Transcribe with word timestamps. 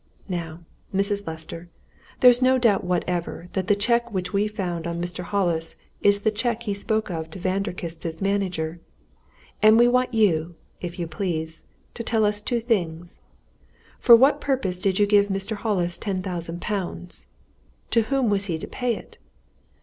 Now, 0.29 0.61
Mrs. 0.91 1.27
Lester, 1.27 1.69
there's 2.21 2.41
no 2.41 2.57
doubt 2.57 2.83
whatever 2.83 3.49
that 3.53 3.67
the 3.67 3.75
cheque 3.75 4.11
which 4.11 4.33
we 4.33 4.47
found 4.47 4.87
on 4.87 4.99
Mr. 4.99 5.23
Hollis 5.23 5.75
is 6.01 6.21
the 6.21 6.31
cheque 6.31 6.63
he 6.63 6.73
spoke 6.73 7.11
of 7.11 7.29
to 7.29 7.37
Vanderkiste's 7.37 8.19
manager. 8.19 8.79
And 9.61 9.77
we 9.77 9.87
want 9.87 10.11
you, 10.11 10.55
if 10.81 10.97
you 10.97 11.05
please, 11.05 11.65
to 11.93 12.01
tell 12.01 12.25
us 12.25 12.41
two 12.41 12.61
things: 12.61 13.19
For 13.99 14.15
what 14.15 14.41
purpose 14.41 14.79
did 14.79 14.97
you 14.97 15.05
give 15.05 15.27
Mr. 15.27 15.55
Hollis 15.55 15.99
ten 15.99 16.23
thousand 16.23 16.61
pounds? 16.61 17.27
To 17.91 18.01
whom 18.01 18.31
was 18.31 18.45
he 18.45 18.57
to 18.57 18.65
pay 18.67 18.95
it? 18.95 19.19